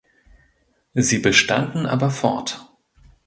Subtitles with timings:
[0.95, 2.67] Sie bestanden aber fort.